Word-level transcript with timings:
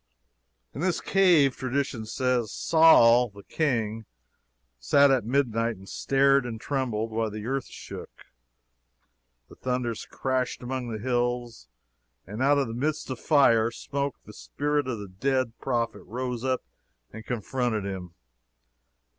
In 0.73 0.81
this 0.81 0.99
cavern, 0.99 1.51
tradition 1.55 2.07
says, 2.07 2.51
Saul, 2.51 3.29
the 3.29 3.43
king, 3.43 4.05
sat 4.79 5.11
at 5.11 5.25
midnight, 5.27 5.75
and 5.77 5.87
stared 5.87 6.43
and 6.43 6.59
trembled, 6.59 7.11
while 7.11 7.29
the 7.29 7.45
earth 7.45 7.67
shook, 7.67 8.09
the 9.47 9.53
thunders 9.53 10.07
crashed 10.07 10.63
among 10.63 10.87
the 10.89 10.97
hills, 10.97 11.67
and 12.25 12.41
out 12.41 12.57
of 12.57 12.67
the 12.67 12.73
midst 12.73 13.11
of 13.11 13.19
fire 13.19 13.65
and 13.65 13.75
smoke 13.75 14.15
the 14.25 14.33
spirit 14.33 14.87
of 14.87 14.97
the 14.97 15.07
dead 15.07 15.53
prophet 15.59 16.01
rose 16.05 16.43
up 16.43 16.63
and 17.13 17.23
confronted 17.27 17.85
him. 17.85 18.15